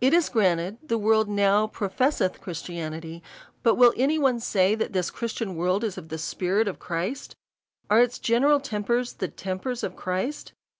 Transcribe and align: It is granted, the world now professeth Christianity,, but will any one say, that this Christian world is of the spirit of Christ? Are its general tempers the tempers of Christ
It 0.00 0.12
is 0.12 0.28
granted, 0.28 0.78
the 0.88 0.98
world 0.98 1.28
now 1.28 1.68
professeth 1.68 2.40
Christianity,, 2.40 3.22
but 3.62 3.76
will 3.76 3.92
any 3.96 4.18
one 4.18 4.40
say, 4.40 4.74
that 4.74 4.92
this 4.92 5.08
Christian 5.08 5.54
world 5.54 5.84
is 5.84 5.96
of 5.96 6.08
the 6.08 6.18
spirit 6.18 6.66
of 6.66 6.80
Christ? 6.80 7.36
Are 7.88 8.02
its 8.02 8.18
general 8.18 8.58
tempers 8.58 9.12
the 9.12 9.28
tempers 9.28 9.84
of 9.84 9.94
Christ 9.94 10.52